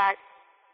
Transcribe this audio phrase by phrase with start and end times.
[0.00, 0.16] Filmfestival,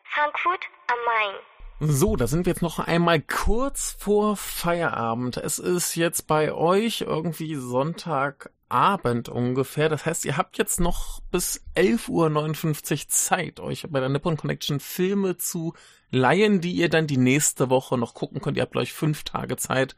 [0.05, 1.93] Frankfurt am Main.
[1.93, 5.37] So, da sind wir jetzt noch einmal kurz vor Feierabend.
[5.37, 9.91] Es ist jetzt bei euch irgendwie Sonntagabend ungefähr.
[9.91, 14.81] Das heißt, ihr habt jetzt noch bis 11.59 Uhr Zeit, euch bei der Nippon Connection
[14.81, 15.75] Filme zu
[16.11, 18.57] leihen, die ihr dann die nächste Woche noch gucken könnt.
[18.57, 19.97] Ihr habt euch fünf Tage Zeit,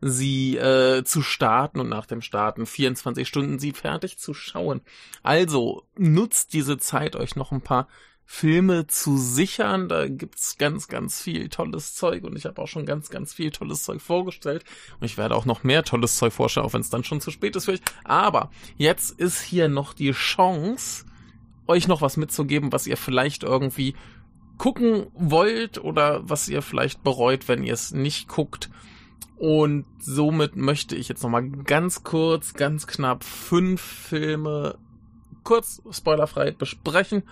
[0.00, 4.80] sie äh, zu starten und nach dem Starten 24 Stunden sie fertig zu schauen.
[5.22, 7.88] Also nutzt diese Zeit, euch noch ein paar
[8.32, 9.88] Filme zu sichern.
[9.88, 13.50] Da gibt's ganz, ganz viel tolles Zeug und ich habe auch schon ganz, ganz viel
[13.50, 14.64] tolles Zeug vorgestellt.
[15.00, 17.32] Und ich werde auch noch mehr tolles Zeug vorstellen, auch wenn es dann schon zu
[17.32, 17.82] spät ist für euch.
[18.04, 21.06] Aber jetzt ist hier noch die Chance,
[21.66, 23.96] euch noch was mitzugeben, was ihr vielleicht irgendwie
[24.58, 28.70] gucken wollt oder was ihr vielleicht bereut, wenn ihr es nicht guckt.
[29.38, 34.78] Und somit möchte ich jetzt nochmal ganz kurz, ganz knapp fünf Filme
[35.42, 37.24] kurz spoilerfrei besprechen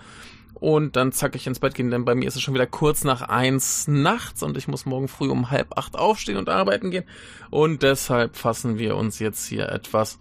[0.59, 3.03] und dann zack ich ins Bett gehen, denn bei mir ist es schon wieder kurz
[3.03, 7.05] nach eins nachts und ich muss morgen früh um halb acht aufstehen und arbeiten gehen.
[7.49, 10.19] Und deshalb fassen wir uns jetzt hier etwas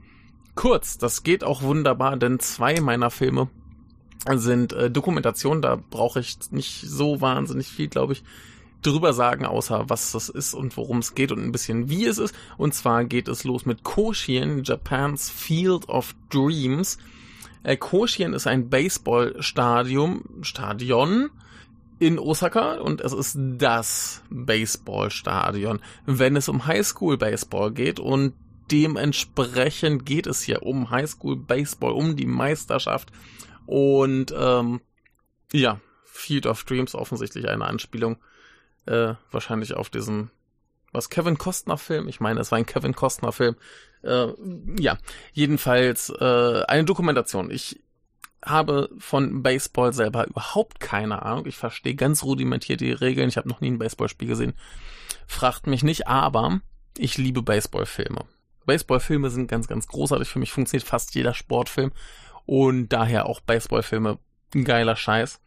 [0.55, 0.99] kurz.
[0.99, 3.49] Das geht auch wunderbar, denn zwei meiner Filme
[4.35, 5.63] sind äh, Dokumentationen.
[5.63, 8.23] Da brauche ich nicht so wahnsinnig viel, glaube ich,
[8.83, 12.19] drüber sagen, außer was das ist und worum es geht und ein bisschen wie es
[12.19, 12.35] ist.
[12.57, 16.99] Und zwar geht es los mit Koshien, Japan's Field of Dreams.
[17.69, 21.29] Äh, Koshien ist ein Baseballstadion, Stadion
[21.99, 28.33] in Osaka und es ist das Baseballstadion, wenn es um Highschool Baseball geht und
[28.71, 33.13] dementsprechend geht es hier um Highschool Baseball, um die Meisterschaft
[33.67, 34.81] und ähm,
[35.53, 38.17] ja, Field of Dreams offensichtlich eine Anspielung
[38.87, 40.31] äh, wahrscheinlich auf diesen
[40.93, 43.57] was Kevin Costner Film, ich meine, es war ein Kevin Costner Film,
[44.03, 44.29] äh,
[44.79, 44.99] ja,
[45.33, 47.51] jedenfalls äh, eine Dokumentation.
[47.51, 47.81] Ich
[48.45, 51.47] habe von Baseball selber überhaupt keine Ahnung.
[51.47, 53.29] Ich verstehe ganz rudimentiert die Regeln.
[53.29, 54.55] Ich habe noch nie ein Baseballspiel gesehen.
[55.27, 56.61] Fragt mich nicht, aber
[56.97, 58.25] ich liebe Baseballfilme.
[58.65, 60.29] Baseballfilme sind ganz, ganz großartig.
[60.29, 61.93] Für mich funktioniert fast jeder Sportfilm
[62.47, 64.19] und daher auch Baseballfilme
[64.55, 65.41] ein geiler Scheiß.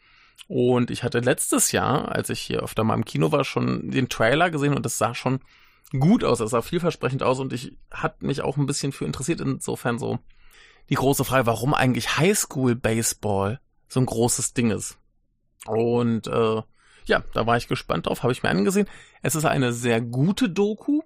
[0.48, 4.10] Und ich hatte letztes Jahr, als ich hier öfter mal im Kino war, schon den
[4.10, 5.40] Trailer gesehen und es sah schon
[5.98, 9.42] gut aus, es sah vielversprechend aus und ich hat mich auch ein bisschen für interessiert,
[9.42, 10.20] insofern so
[10.90, 14.98] die große Frage, warum eigentlich Highschool Baseball so ein großes Ding ist.
[15.68, 16.62] Und äh,
[17.06, 18.88] ja, da war ich gespannt drauf, habe ich mir angesehen.
[19.22, 21.02] Es ist eine sehr gute Doku.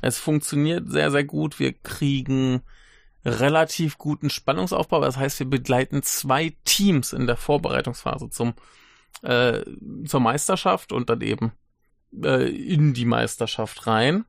[0.00, 1.58] Es funktioniert sehr, sehr gut.
[1.58, 2.62] Wir kriegen
[3.24, 5.00] relativ guten Spannungsaufbau.
[5.00, 8.54] Das heißt, wir begleiten zwei Teams in der Vorbereitungsphase zum
[9.22, 9.62] äh,
[10.06, 11.52] zur Meisterschaft und dann eben
[12.22, 14.24] äh, in die Meisterschaft rein.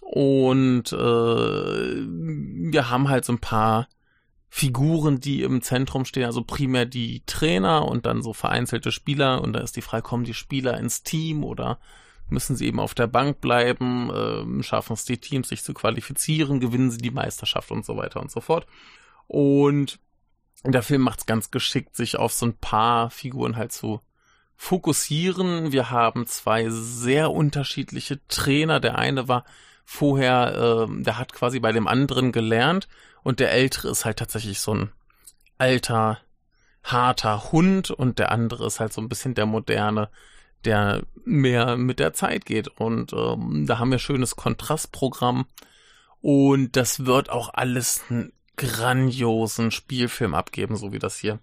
[0.00, 3.88] Und äh, wir haben halt so ein paar
[4.48, 9.40] Figuren, die im Zentrum stehen, also primär die Trainer und dann so vereinzelte Spieler.
[9.42, 11.78] Und da ist die Frage, kommen die Spieler ins Team oder
[12.34, 16.60] müssen sie eben auf der Bank bleiben, äh, schaffen es die Teams, sich zu qualifizieren,
[16.60, 18.66] gewinnen sie die Meisterschaft und so weiter und so fort.
[19.26, 19.98] Und
[20.64, 24.00] der Film macht es ganz geschickt, sich auf so ein paar Figuren halt zu
[24.56, 25.72] fokussieren.
[25.72, 28.80] Wir haben zwei sehr unterschiedliche Trainer.
[28.80, 29.44] Der eine war
[29.84, 32.88] vorher, äh, der hat quasi bei dem anderen gelernt
[33.22, 34.92] und der ältere ist halt tatsächlich so ein
[35.58, 36.18] alter,
[36.82, 40.08] harter Hund und der andere ist halt so ein bisschen der moderne,
[40.66, 42.68] der mehr mit der Zeit geht.
[42.68, 45.46] Und ähm, da haben wir schönes Kontrastprogramm
[46.20, 51.40] und das wird auch alles einen grandiosen Spielfilm abgeben, so wie das hier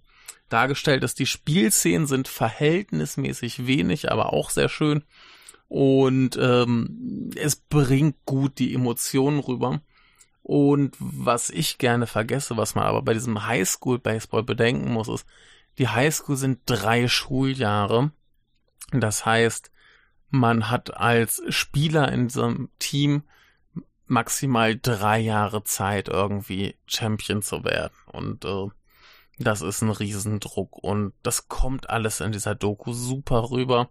[0.48, 1.18] dargestellt ist.
[1.18, 5.04] Die Spielszenen sind verhältnismäßig wenig, aber auch sehr schön.
[5.68, 9.80] Und ähm, es bringt gut die Emotionen rüber.
[10.42, 15.26] Und was ich gerne vergesse, was man aber bei diesem Highschool-Baseball bedenken muss, ist,
[15.78, 18.10] die Highschool sind drei Schuljahre.
[18.92, 19.70] Das heißt,
[20.30, 23.22] man hat als Spieler in so einem Team
[24.06, 27.94] maximal drei Jahre Zeit, irgendwie Champion zu werden.
[28.06, 28.68] Und äh,
[29.38, 33.88] das ist ein Riesendruck und das kommt alles in dieser Doku super rüber.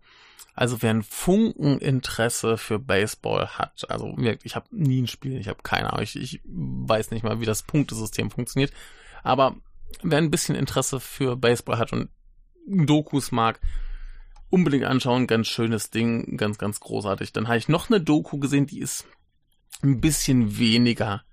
[0.53, 5.63] Also wer ein Funkeninteresse für Baseball hat, also ich habe nie ein Spiel, ich habe
[5.63, 8.73] keine Ahnung, ich, ich weiß nicht mal, wie das Punktesystem funktioniert,
[9.23, 9.55] aber
[10.03, 12.09] wer ein bisschen Interesse für Baseball hat und
[12.67, 13.59] Dokus mag,
[14.51, 17.33] unbedingt anschauen, ganz schönes Ding, ganz, ganz großartig.
[17.33, 19.05] Dann habe ich noch eine Doku gesehen, die ist
[19.81, 21.23] ein bisschen weniger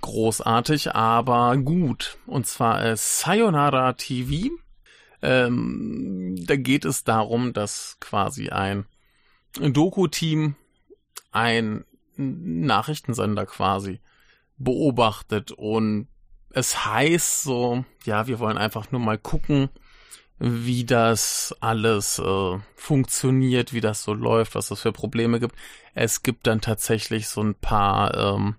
[0.00, 2.18] großartig, aber gut.
[2.26, 4.50] Und zwar äh, Sayonara TV.
[5.22, 8.86] Ähm, da geht es darum, dass quasi ein
[9.58, 10.54] Doku-Team
[11.32, 11.84] ein
[12.16, 14.00] Nachrichtensender quasi
[14.56, 16.08] beobachtet und
[16.50, 19.70] es heißt so, ja, wir wollen einfach nur mal gucken,
[20.40, 25.54] wie das alles äh, funktioniert, wie das so läuft, was es für Probleme gibt.
[25.94, 28.56] Es gibt dann tatsächlich so ein paar ähm,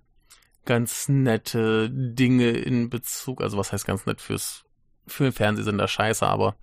[0.66, 4.64] ganz nette Dinge in Bezug, also was heißt ganz nett fürs
[5.08, 6.56] für den Fernsehsender scheiße, aber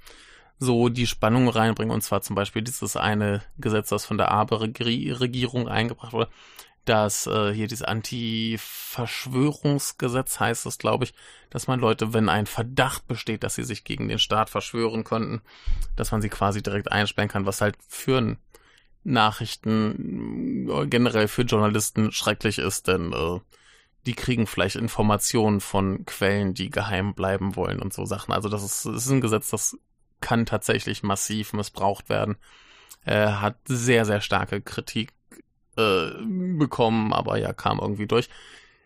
[0.60, 5.68] so die Spannung reinbringen und zwar zum Beispiel dieses eine Gesetz, das von der Abe-Regierung
[5.68, 6.30] eingebracht wurde,
[6.88, 11.12] dass äh, hier dieses Anti-Verschwörungsgesetz heißt es, glaube ich,
[11.50, 15.43] dass man Leute, wenn ein Verdacht besteht, dass sie sich gegen den Staat verschwören könnten,
[15.96, 18.37] dass man sie quasi direkt einsperren kann, was halt für
[19.05, 23.40] Nachrichten äh, generell für Journalisten schrecklich ist, denn äh,
[24.06, 28.32] die kriegen vielleicht Informationen von Quellen, die geheim bleiben wollen und so Sachen.
[28.32, 29.76] Also das ist, das ist ein Gesetz, das
[30.20, 32.37] kann tatsächlich massiv missbraucht werden.
[33.05, 35.12] Äh, hat sehr, sehr starke Kritik
[35.78, 36.10] äh,
[36.58, 38.28] bekommen, aber ja, kam irgendwie durch.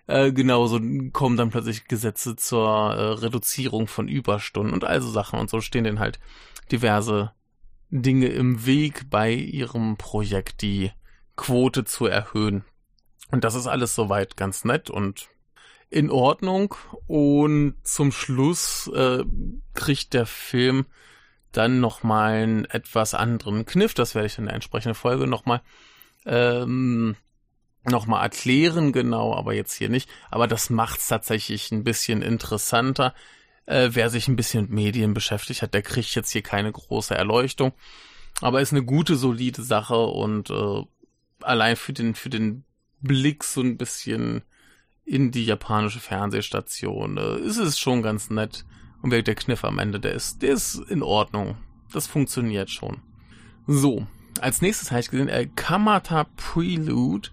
[0.07, 0.81] Äh, genauso
[1.13, 5.85] kommen dann plötzlich Gesetze zur äh, Reduzierung von Überstunden und also Sachen und so stehen
[5.85, 6.21] denen halt
[6.71, 7.33] diverse
[7.91, 10.93] Dinge im Weg bei ihrem Projekt, die
[11.37, 12.65] Quote zu erhöhen.
[13.31, 15.29] Und das ist alles soweit ganz nett und
[15.89, 16.75] in Ordnung.
[17.07, 19.25] Und zum Schluss äh,
[19.75, 20.87] kriegt der Film
[21.53, 23.95] dann nochmal einen etwas anderen Kniff.
[23.95, 25.61] Das werde ich in der entsprechenden Folge nochmal
[26.27, 27.17] ähm,
[27.85, 30.09] nochmal erklären, genau, aber jetzt hier nicht.
[30.31, 33.15] Aber das macht's tatsächlich ein bisschen interessanter.
[33.67, 37.15] Äh, wer sich ein bisschen mit Medien beschäftigt hat, der kriegt jetzt hier keine große
[37.15, 37.73] Erleuchtung.
[38.41, 40.83] Aber ist eine gute, solide Sache und äh,
[41.41, 42.65] allein für den, für den
[43.01, 44.43] Blick so ein bisschen
[45.05, 48.65] in die japanische Fernsehstation äh, ist es schon ganz nett.
[49.03, 51.57] Und wer der Kniff am Ende, der ist, der ist in Ordnung.
[51.93, 53.03] Das funktioniert schon.
[53.67, 54.07] So,
[54.41, 57.31] als nächstes habe ich gesehen, äh, Kamata Prelude.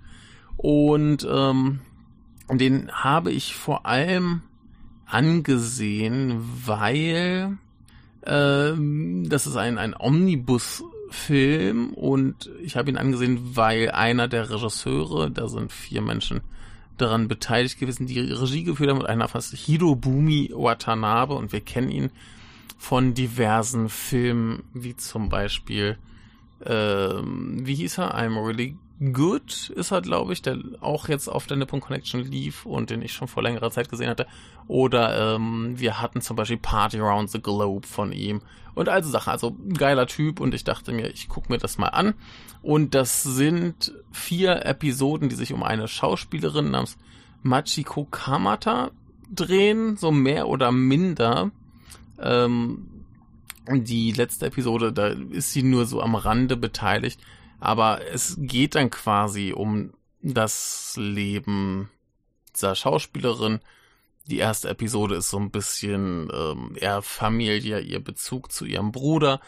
[0.57, 1.79] Und ähm,
[2.51, 4.41] den habe ich vor allem
[5.05, 7.57] angesehen, weil
[8.25, 11.93] ähm, das ist ein, ein Omnibus-Film.
[11.93, 16.41] Und ich habe ihn angesehen, weil einer der Regisseure, da sind vier Menschen
[16.97, 18.99] daran beteiligt gewesen, die Regie geführt haben.
[18.99, 21.35] Und einer fast Hirobumi Watanabe.
[21.35, 22.11] Und wir kennen ihn
[22.77, 25.97] von diversen Filmen, wie zum Beispiel
[26.65, 28.15] ähm, wie hieß er?
[28.15, 28.77] I'm Really
[29.13, 33.01] Good ist er, glaube ich, der auch jetzt auf der Nippon Connection lief und den
[33.01, 34.27] ich schon vor längerer Zeit gesehen hatte.
[34.67, 38.41] Oder ähm, wir hatten zum Beispiel Party Around the Globe von ihm
[38.75, 39.31] und also Sachen.
[39.31, 42.13] Also geiler Typ und ich dachte mir, ich gucke mir das mal an.
[42.61, 46.97] Und das sind vier Episoden, die sich um eine Schauspielerin namens
[47.41, 48.91] Machiko Kamata
[49.33, 51.51] drehen, so mehr oder minder.
[52.21, 52.98] Ähm,
[53.69, 57.19] die letzte Episode, da ist sie nur so am Rande beteiligt,
[57.59, 61.89] aber es geht dann quasi um das Leben
[62.55, 63.59] dieser Schauspielerin.
[64.27, 69.39] Die erste Episode ist so ein bisschen ähm, eher Familie, ihr Bezug zu ihrem Bruder.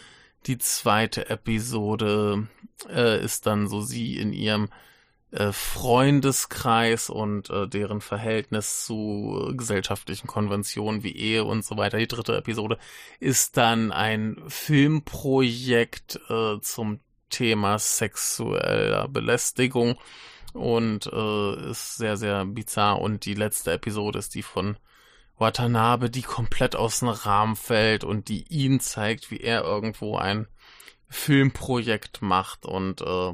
[0.47, 2.47] Die zweite Episode
[2.89, 4.69] äh, ist dann so sie in ihrem
[5.31, 11.97] äh, Freundeskreis und äh, deren Verhältnis zu äh, gesellschaftlichen Konventionen wie Ehe und so weiter.
[11.97, 12.77] Die dritte Episode
[13.19, 19.97] ist dann ein Filmprojekt äh, zum Thema sexueller Belästigung
[20.53, 22.99] und äh, ist sehr, sehr bizarr.
[22.99, 24.77] Und die letzte Episode ist die von
[25.37, 30.47] Watanabe, die komplett aus dem Rahmen fällt und die ihn zeigt, wie er irgendwo ein
[31.07, 33.33] Filmprojekt macht und äh,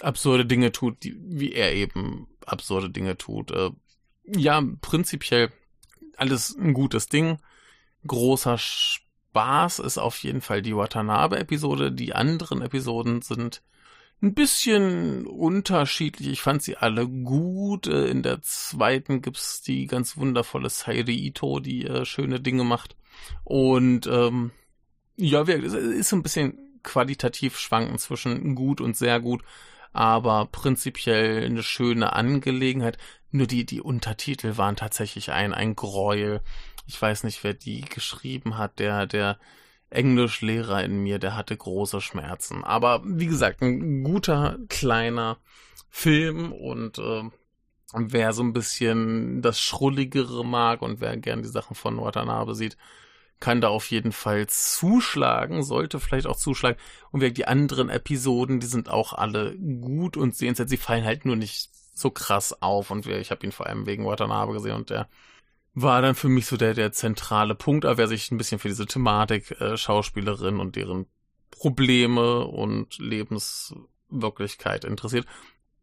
[0.00, 3.50] absurde Dinge tut, die, wie er eben absurde Dinge tut.
[3.50, 3.70] Äh,
[4.26, 5.52] ja, prinzipiell
[6.16, 7.38] alles ein gutes Ding.
[8.06, 11.92] Großer Spaß ist auf jeden Fall die Watanabe-Episode.
[11.92, 13.62] Die anderen Episoden sind
[14.22, 16.28] ein bisschen unterschiedlich.
[16.28, 17.86] Ich fand sie alle gut.
[17.86, 22.96] Äh, in der zweiten gibt's die ganz wundervolle Sairi Ito, die äh, schöne Dinge macht.
[23.44, 24.50] Und ähm,
[25.16, 29.42] ja, es ist so ein bisschen qualitativ schwanken zwischen gut und sehr gut
[29.94, 32.98] aber prinzipiell eine schöne Angelegenheit.
[33.30, 36.42] Nur die, die Untertitel waren tatsächlich ein, ein Gräuel.
[36.86, 39.38] Ich weiß nicht, wer die geschrieben hat, der, der
[39.90, 42.64] Englischlehrer in mir, der hatte große Schmerzen.
[42.64, 45.38] Aber wie gesagt, ein guter, kleiner
[45.88, 47.22] Film und äh,
[47.94, 52.76] wer so ein bisschen das Schrulligere mag und wer gern die Sachen von Watanabe sieht,
[53.44, 56.78] kann da auf jeden Fall zuschlagen, sollte vielleicht auch zuschlagen.
[57.10, 60.70] Und die anderen Episoden, die sind auch alle gut und sehenswert.
[60.70, 62.90] Sie fallen halt nur nicht so krass auf.
[62.90, 65.08] Und ich habe ihn vor allem wegen Watanabe gesehen und der
[65.74, 67.84] war dann für mich so der, der zentrale Punkt.
[67.84, 71.06] Aber wer sich ein bisschen für diese Thematik, äh, Schauspielerin und deren
[71.50, 75.26] Probleme und Lebenswirklichkeit interessiert,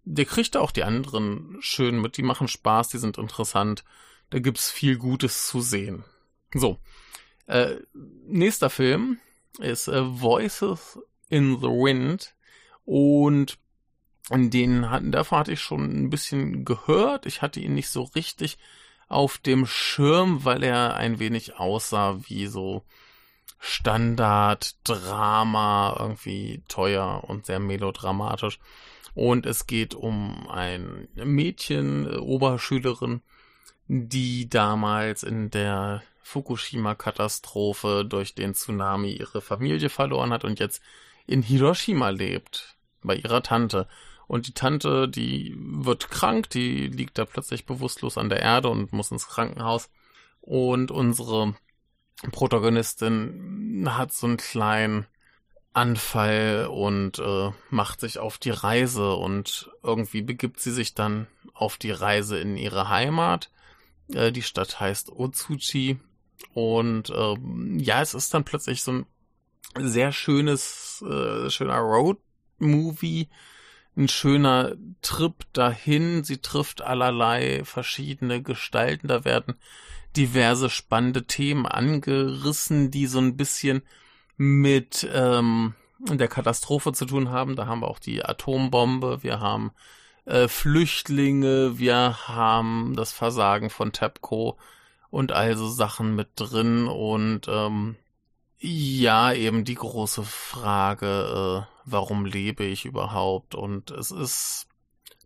[0.03, 2.17] der kriegt auch die anderen schön mit.
[2.17, 3.83] Die machen Spaß, die sind interessant
[4.31, 6.03] da gibt's viel Gutes zu sehen.
[6.53, 6.79] So,
[7.47, 7.77] äh,
[8.27, 9.19] nächster Film
[9.59, 12.35] ist äh, Voices in the Wind
[12.85, 13.57] und
[14.29, 17.25] den hatten, davon hatte ich schon ein bisschen gehört.
[17.25, 18.57] Ich hatte ihn nicht so richtig
[19.07, 22.85] auf dem Schirm, weil er ein wenig aussah wie so
[23.59, 28.59] Standard-Drama, irgendwie teuer und sehr melodramatisch.
[29.13, 33.21] Und es geht um ein Mädchen, äh, Oberschülerin,
[33.87, 40.81] die damals in der Fukushima-Katastrophe durch den Tsunami ihre Familie verloren hat und jetzt
[41.27, 43.87] in Hiroshima lebt, bei ihrer Tante.
[44.27, 48.93] Und die Tante, die wird krank, die liegt da plötzlich bewusstlos an der Erde und
[48.93, 49.89] muss ins Krankenhaus.
[50.39, 51.55] Und unsere
[52.31, 55.05] Protagonistin hat so einen kleinen
[55.73, 61.77] Anfall und äh, macht sich auf die Reise und irgendwie begibt sie sich dann auf
[61.77, 63.49] die Reise in ihre Heimat.
[64.13, 65.99] Äh, die Stadt heißt Otsuchi
[66.53, 67.35] und äh,
[67.77, 69.05] ja, es ist dann plötzlich so ein
[69.77, 73.29] sehr schönes, äh, schöner Road-Movie
[73.97, 76.23] ein schöner Trip dahin.
[76.23, 79.07] Sie trifft allerlei verschiedene Gestalten.
[79.07, 79.55] Da werden
[80.15, 83.81] diverse spannende Themen angerissen, die so ein bisschen
[84.37, 87.55] mit ähm, der Katastrophe zu tun haben.
[87.55, 89.71] Da haben wir auch die Atombombe, wir haben
[90.25, 94.57] äh, Flüchtlinge, wir haben das Versagen von TEPCO
[95.11, 97.97] und also Sachen mit drin und ähm,
[98.57, 103.53] ja, eben die große Frage, äh, warum lebe ich überhaupt?
[103.55, 104.67] Und es ist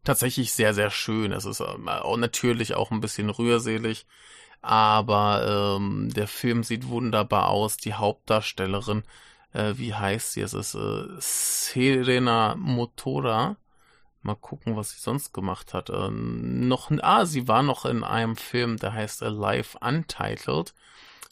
[0.03, 1.31] tatsächlich sehr, sehr schön.
[1.31, 1.89] Es ist ähm,
[2.19, 4.05] natürlich auch ein bisschen rührselig,
[4.61, 7.77] aber ähm, der Film sieht wunderbar aus.
[7.77, 9.03] Die Hauptdarstellerin,
[9.53, 10.41] äh, wie heißt sie?
[10.41, 13.57] Es ist äh, Serena Motora.
[14.25, 15.89] Mal gucken, was sie sonst gemacht hat.
[15.89, 20.73] Äh, noch, ah, sie war noch in einem Film, der heißt Alive Untitled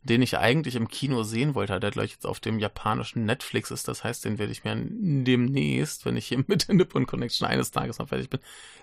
[0.03, 3.87] den ich eigentlich im Kino sehen wollte, der gleich jetzt auf dem japanischen Netflix ist.
[3.87, 7.71] Das heißt, den werde ich mir demnächst, wenn ich hier mit der Nippon Connection eines
[7.71, 8.41] Tages noch fertig bin,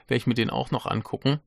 [0.09, 1.41] werde ich mir den auch noch angucken.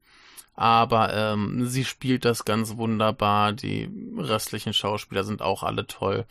[0.56, 3.54] Aber ähm, sie spielt das ganz wunderbar.
[3.54, 6.26] Die restlichen Schauspieler sind auch alle toll.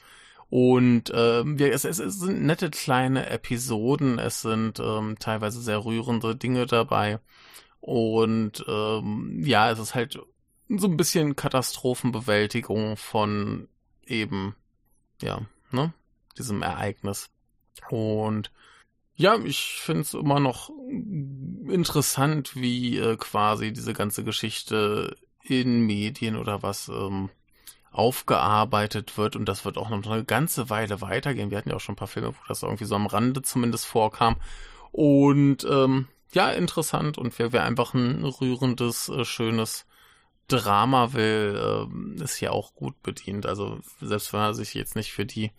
[0.52, 4.18] Und ähm, ja, es, es, es sind nette kleine Episoden.
[4.18, 7.20] Es sind ähm, teilweise sehr rührende Dinge dabei.
[7.80, 10.20] Und ähm, ja, es ist halt
[10.68, 13.66] so ein bisschen Katastrophenbewältigung von
[14.04, 14.54] eben,
[15.22, 15.40] ja,
[15.70, 15.94] ne,
[16.36, 17.30] diesem Ereignis.
[17.88, 18.52] Und
[19.14, 20.68] ja, ich finde es immer noch
[21.66, 27.30] interessant, wie äh, quasi diese ganze Geschichte in Medien oder was ähm,
[27.92, 31.50] aufgearbeitet wird und das wird auch noch eine ganze Weile weitergehen.
[31.50, 33.86] Wir hatten ja auch schon ein paar Filme, wo das irgendwie so am Rande zumindest
[33.86, 34.36] vorkam.
[34.90, 39.86] Und ähm, ja, interessant und wäre wär einfach ein rührendes, äh, schönes
[40.48, 43.46] Drama will, äh, ist hier auch gut bedient.
[43.46, 45.50] Also selbst wenn er sich jetzt nicht für die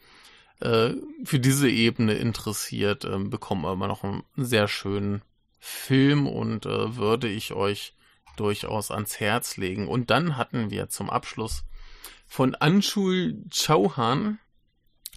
[0.59, 5.21] äh, für diese Ebene interessiert, äh, bekommt man immer noch einen sehr schönen
[5.59, 7.93] Film und äh, würde ich euch
[8.35, 9.87] durchaus ans Herz legen.
[9.87, 11.63] Und dann hatten wir zum Abschluss
[12.27, 14.39] von Anshul Chauhan,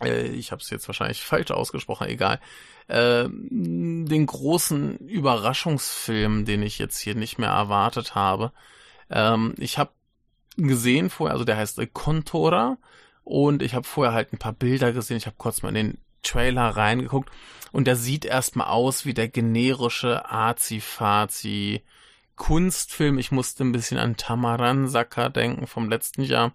[0.02, 2.40] äh, ich habe es jetzt wahrscheinlich falsch ausgesprochen, egal,
[2.88, 8.52] äh, den großen Überraschungsfilm, den ich jetzt hier nicht mehr erwartet habe.
[9.10, 9.90] Ähm, ich habe
[10.56, 12.78] gesehen vorher, also der heißt Contora
[13.24, 15.16] und ich habe vorher halt ein paar Bilder gesehen.
[15.16, 17.30] Ich habe kurz mal in den Trailer reingeguckt
[17.72, 21.82] und der sieht erstmal aus wie der generische Azi-Fazi
[22.36, 23.18] Kunstfilm.
[23.18, 26.52] Ich musste ein bisschen an Tamaran-Sacker denken vom letzten Jahr.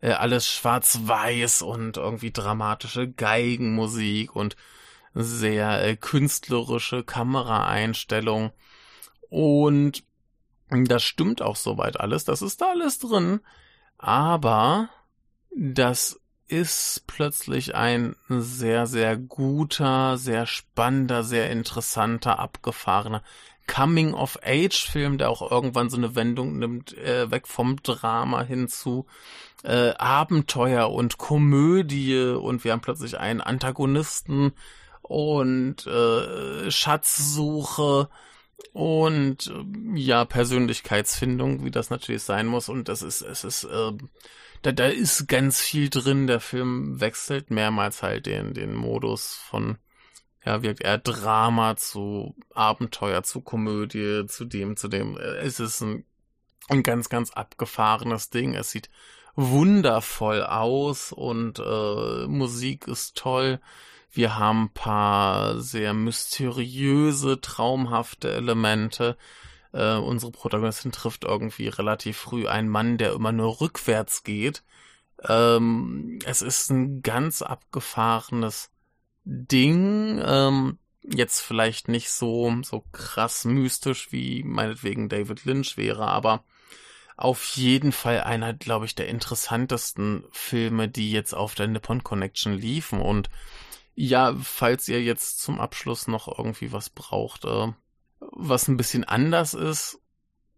[0.00, 4.56] Äh, alles schwarz-weiß und irgendwie dramatische Geigenmusik und
[5.14, 8.52] sehr äh, künstlerische Kameraeinstellung.
[9.30, 10.04] Und
[10.70, 13.40] das stimmt auch soweit alles, das ist da alles drin.
[13.98, 14.90] Aber
[15.50, 23.22] das ist plötzlich ein sehr, sehr guter, sehr spannender, sehr interessanter, abgefahrener
[23.66, 29.06] Coming-of-Age-Film, der auch irgendwann so eine Wendung nimmt, äh, weg vom Drama hin zu
[29.64, 34.52] äh, Abenteuer und Komödie und wir haben plötzlich einen Antagonisten
[35.02, 38.08] und äh, Schatzsuche
[38.72, 39.52] und
[39.94, 42.68] ja, Persönlichkeitsfindung, wie das natürlich sein muss.
[42.68, 43.92] Und das ist, es ist, äh,
[44.62, 46.26] da, da ist ganz viel drin.
[46.26, 49.78] Der Film wechselt mehrmals halt den, den Modus von,
[50.46, 55.16] ja, wirkt eher Drama zu Abenteuer, zu Komödie, zu dem, zu dem.
[55.18, 56.04] Es ist ein,
[56.68, 58.54] ein ganz, ganz abgefahrenes Ding.
[58.54, 58.88] Es sieht
[59.34, 63.60] wundervoll aus und äh, Musik ist toll.
[64.12, 69.16] Wir haben ein paar sehr mysteriöse, traumhafte Elemente.
[69.72, 74.62] Äh, unsere Protagonistin trifft irgendwie relativ früh einen Mann, der immer nur rückwärts geht.
[75.28, 78.70] Ähm, es ist ein ganz abgefahrenes
[79.26, 80.22] Ding.
[80.24, 86.44] Ähm, jetzt vielleicht nicht so, so krass mystisch wie meinetwegen David Lynch wäre, aber
[87.16, 92.52] auf jeden Fall einer, glaube ich, der interessantesten Filme, die jetzt auf der Nippon Connection
[92.52, 93.00] liefen.
[93.00, 93.30] Und
[93.94, 97.72] ja, falls ihr jetzt zum Abschluss noch irgendwie was braucht, äh,
[98.20, 99.98] was ein bisschen anders ist,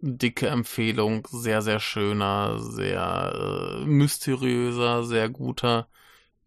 [0.00, 5.88] dicke Empfehlung, sehr, sehr schöner, sehr äh, mysteriöser, sehr guter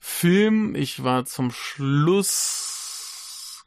[0.03, 0.73] Film.
[0.75, 2.83] Ich war zum Schluss,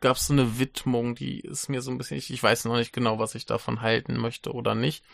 [0.00, 2.92] gab es eine Widmung, die ist mir so ein bisschen, ich, ich weiß noch nicht
[2.92, 5.04] genau, was ich davon halten möchte oder nicht.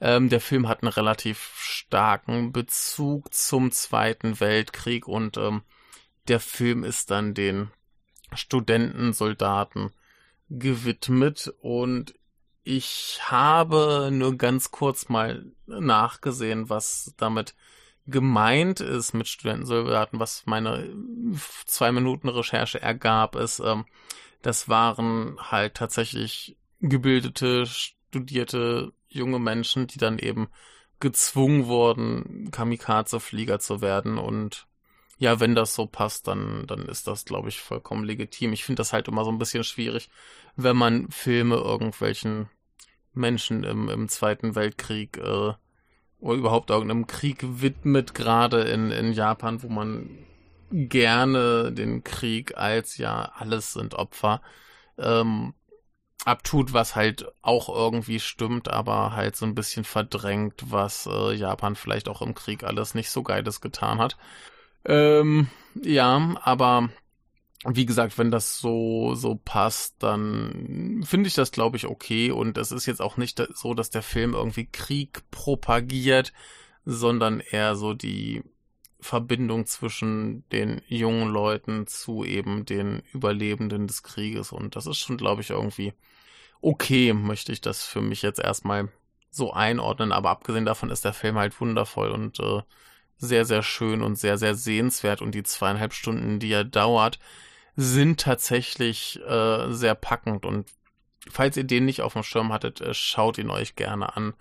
[0.00, 5.62] Ähm, der Film hat einen relativ starken Bezug zum Zweiten Weltkrieg und ähm,
[6.26, 7.70] der Film ist dann den
[8.32, 9.92] Studenten, Soldaten
[10.48, 12.14] gewidmet und
[12.64, 17.54] ich habe nur ganz kurz mal nachgesehen, was damit
[18.06, 20.92] gemeint ist mit Studentensoldaten, was meine
[21.66, 23.84] zwei Minuten Recherche ergab, ist, ähm,
[24.42, 30.48] das waren halt tatsächlich gebildete, studierte junge Menschen, die dann eben
[30.98, 34.18] gezwungen wurden, Kamikaze-Flieger zu werden.
[34.18, 34.66] Und
[35.18, 38.52] ja, wenn das so passt, dann, dann ist das, glaube ich, vollkommen legitim.
[38.52, 40.10] Ich finde das halt immer so ein bisschen schwierig,
[40.56, 42.48] wenn man Filme irgendwelchen
[43.14, 45.52] Menschen im, im Zweiten Weltkrieg äh,
[46.22, 50.08] oder überhaupt irgendeinem Krieg widmet, gerade in, in Japan, wo man
[50.70, 54.40] gerne den Krieg als ja alles sind Opfer
[54.98, 55.52] ähm,
[56.24, 61.74] abtut, was halt auch irgendwie stimmt, aber halt so ein bisschen verdrängt, was äh, Japan
[61.74, 64.16] vielleicht auch im Krieg alles nicht so geiles getan hat.
[64.84, 66.88] Ähm, ja, aber
[67.64, 72.58] wie gesagt, wenn das so so passt, dann finde ich das glaube ich okay und
[72.58, 76.32] es ist jetzt auch nicht so, dass der Film irgendwie Krieg propagiert,
[76.84, 78.42] sondern eher so die
[79.02, 84.52] Verbindung zwischen den jungen Leuten zu eben den Überlebenden des Krieges.
[84.52, 85.92] Und das ist schon, glaube ich, irgendwie
[86.60, 88.88] okay, möchte ich das für mich jetzt erstmal
[89.30, 90.12] so einordnen.
[90.12, 92.62] Aber abgesehen davon ist der Film halt wundervoll und äh,
[93.18, 95.20] sehr, sehr schön und sehr, sehr sehenswert.
[95.20, 97.18] Und die zweieinhalb Stunden, die er dauert,
[97.76, 100.44] sind tatsächlich äh, sehr packend.
[100.44, 100.70] Und
[101.30, 104.34] falls ihr den nicht auf dem Schirm hattet, äh, schaut ihn euch gerne an.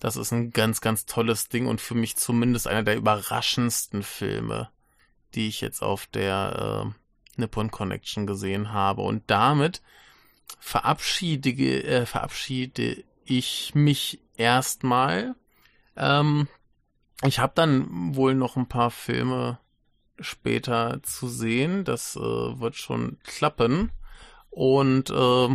[0.00, 4.70] Das ist ein ganz, ganz tolles Ding und für mich zumindest einer der überraschendsten Filme,
[5.34, 9.02] die ich jetzt auf der äh, Nippon Connection gesehen habe.
[9.02, 9.82] Und damit
[10.58, 15.36] verabschiede, äh, verabschiede ich mich erstmal.
[15.96, 16.48] Ähm,
[17.22, 19.58] ich habe dann wohl noch ein paar Filme
[20.22, 21.84] später zu sehen.
[21.84, 23.90] Das äh, wird schon klappen.
[24.50, 25.48] Und äh,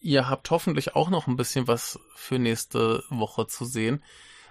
[0.00, 4.02] ihr habt hoffentlich auch noch ein bisschen was für nächste Woche zu sehen.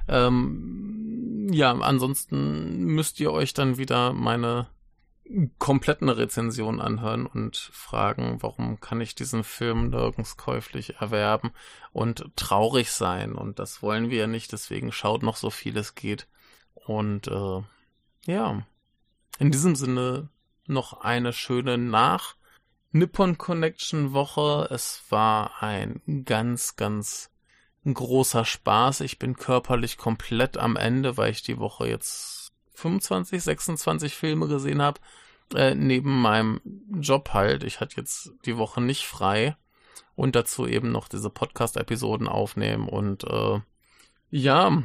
[0.07, 4.67] Ähm, ja, ansonsten müsst ihr euch dann wieder meine
[5.57, 11.51] kompletten Rezensionen anhören und fragen, warum kann ich diesen Film nirgends käuflich erwerben
[11.91, 13.33] und traurig sein.
[13.33, 16.27] Und das wollen wir ja nicht, deswegen schaut noch so viel es geht.
[16.75, 17.61] Und äh,
[18.27, 18.65] ja,
[19.39, 20.29] in diesem Sinne
[20.67, 22.35] noch eine schöne Nach-
[22.95, 24.69] Nippon Connection Woche.
[24.71, 27.29] Es war ein ganz, ganz
[27.83, 29.01] großer Spaß.
[29.01, 34.81] Ich bin körperlich komplett am Ende, weil ich die Woche jetzt 25, 26 Filme gesehen
[34.81, 35.01] habe.
[35.53, 36.61] Äh, neben meinem
[37.01, 37.65] Job halt.
[37.65, 39.57] Ich hatte jetzt die Woche nicht frei.
[40.15, 42.87] Und dazu eben noch diese Podcast-Episoden aufnehmen.
[42.87, 43.59] Und äh,
[44.29, 44.83] ja,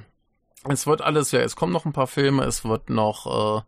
[0.68, 3.62] es wird alles, ja, es kommen noch ein paar Filme, es wird noch äh,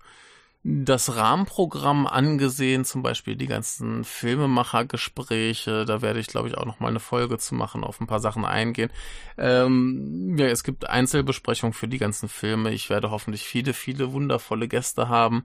[0.65, 5.85] das Rahmenprogramm angesehen, zum Beispiel die ganzen Filmemachergespräche.
[5.85, 8.21] Da werde ich, glaube ich, auch noch mal eine Folge zu machen, auf ein paar
[8.21, 8.91] Sachen eingehen.
[9.37, 12.73] Ähm, ja, es gibt Einzelbesprechungen für die ganzen Filme.
[12.73, 15.45] Ich werde hoffentlich viele, viele wundervolle Gäste haben.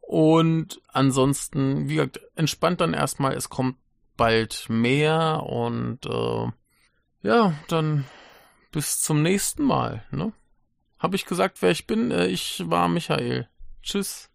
[0.00, 3.32] Und ansonsten, wie gesagt, entspannt dann erstmal.
[3.32, 3.76] Es kommt
[4.18, 6.52] bald mehr und äh,
[7.22, 8.04] ja, dann
[8.72, 10.04] bis zum nächsten Mal.
[10.10, 10.32] Ne?
[10.98, 12.10] Habe ich gesagt, wer ich bin?
[12.10, 13.48] Äh, ich war Michael.
[13.82, 14.29] Tschüss.